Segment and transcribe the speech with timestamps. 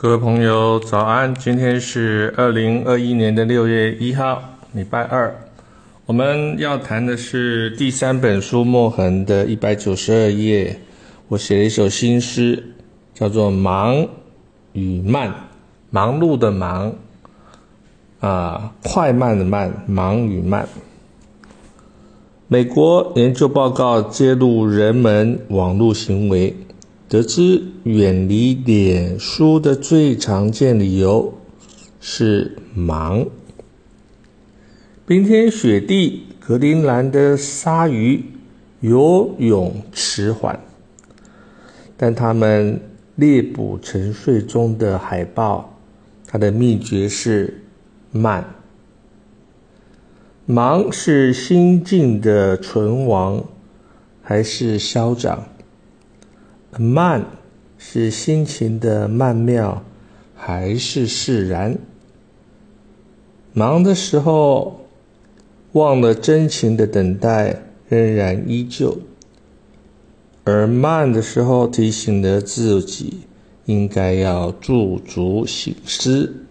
[0.00, 1.34] 各位朋友，早安！
[1.34, 4.40] 今天是二零二一年的六月一号，
[4.72, 5.36] 礼拜二。
[6.06, 10.78] 我们要谈的是第三本书《墨痕》的一百九十二页。
[11.26, 12.62] 我写了一首新诗，
[13.12, 14.06] 叫做《忙
[14.72, 15.30] 与慢》。
[15.90, 16.92] 忙碌的忙，
[18.20, 20.68] 啊，快慢的慢，忙与慢。
[22.46, 26.54] 美国研究报告揭露人们网络行为。
[27.08, 31.32] 得知远离脸书的最常见理由
[32.00, 33.26] 是忙。
[35.06, 38.22] 冰天雪地，格陵兰的鲨鱼
[38.80, 40.60] 游泳迟缓，
[41.96, 42.78] 但它们
[43.16, 45.78] 猎捕沉睡中的海豹，
[46.26, 47.62] 它的秘诀是
[48.12, 48.44] 慢。
[50.44, 53.42] 忙是心境的存亡，
[54.20, 55.42] 还是消长？
[56.76, 57.24] 慢
[57.78, 59.82] 是心情的曼妙，
[60.34, 61.78] 还是释然？
[63.52, 64.86] 忙的时候
[65.72, 68.98] 忘了真情的等待仍然依旧，
[70.44, 73.20] 而慢的时候提醒了自己
[73.64, 76.47] 应该要驻足醒思，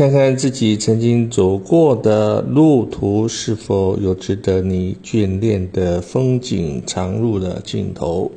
[0.00, 8.32] 看看自己曾经走过的路途是否有值得你眷恋的风景藏入了镜头。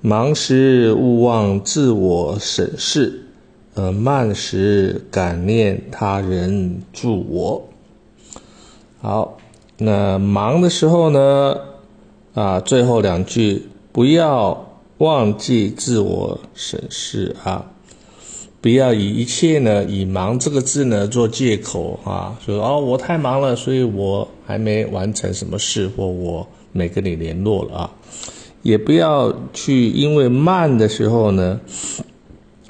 [0.00, 3.24] 忙时勿忘自我审视，
[3.74, 7.68] 而慢时感念他人助我。
[9.00, 9.36] 好，
[9.78, 11.56] 那忙的时候呢？
[12.34, 14.64] 啊，最后两句不要
[14.98, 17.68] 忘记自我审视啊。
[18.62, 27.90] 不要以一切呢，以“忙”这个字呢做借口啊，说哦，我太忙了，所以我还没完成什么事，或我没跟你联络了啊。
[28.62, 31.60] 也不要去因为慢的时候呢，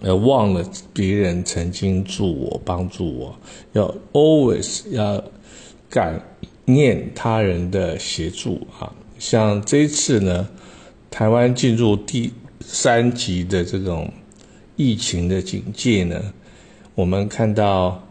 [0.01, 3.37] 呃，忘了别人曾经助我、帮助我，
[3.75, 5.23] 要 always 要
[5.91, 6.19] 感
[6.65, 8.91] 念他人的协助啊。
[9.19, 10.49] 像这次呢，
[11.11, 14.11] 台湾进入第三级的这种。
[14.85, 16.21] 疫情的警戒呢，
[16.97, 18.03] 我们看到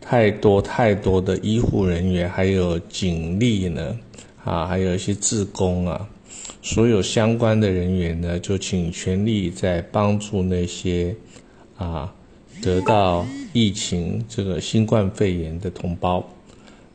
[0.00, 3.98] 太多太多的医护人员，还有警力呢，
[4.42, 6.08] 啊，还有一些自工啊，
[6.62, 11.14] 所有相关的人员呢，就请全力在帮助那些
[11.76, 12.10] 啊
[12.62, 16.26] 得到疫情这个新冠肺炎的同胞。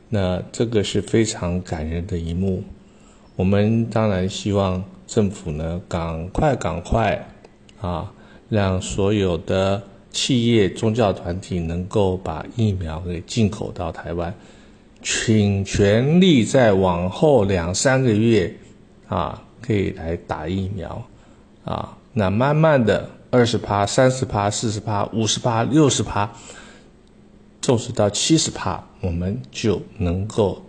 [0.10, 2.64] 那这个是非常感人的一幕。
[3.36, 7.28] 我们当然希望政府呢，赶快赶快
[7.80, 8.12] 啊。
[8.48, 14.34] 让所有的企业、宗教团体能够把疫苗给进口到台湾，
[15.02, 18.54] 请全力在往后两三个月，
[19.08, 21.04] 啊，可以来打疫苗，
[21.64, 26.32] 啊，那慢慢的二十趴、三十趴、四十趴、五十趴、六十趴，
[27.62, 30.64] 纵使到七十趴，我们就能够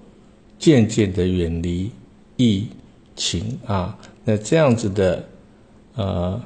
[0.59, 1.93] 渐渐的远离
[2.37, 2.67] 疫
[3.15, 3.97] 情啊。
[4.25, 5.25] 那这样子的，
[5.95, 6.41] 呃。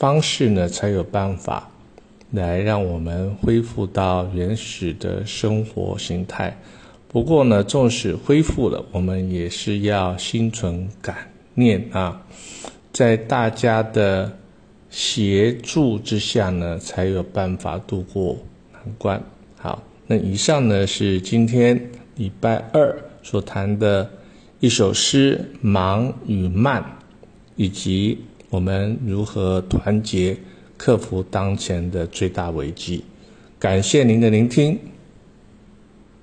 [0.00, 1.68] 方式呢，才有办法
[2.30, 6.56] 来让我们恢复到原始的生活形态。
[7.06, 11.14] 不过呢，纵使恢复了，我们也是要心存感
[11.52, 12.18] 念啊，
[12.94, 14.34] 在大家的
[14.88, 18.38] 协助之下呢，才有办法度过
[18.72, 19.22] 难关。
[19.58, 21.78] 好，那以上呢是今天
[22.16, 24.10] 礼拜二所谈的
[24.60, 26.80] 一首诗《忙与慢》，
[27.56, 28.18] 以及。
[28.50, 30.36] 我们如何团结
[30.76, 33.04] 克服当前的最大危机？
[33.60, 34.76] 感谢您的聆听。